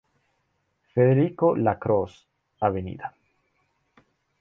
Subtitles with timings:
[0.95, 2.25] Federico Lacroze,
[2.61, 2.75] Av.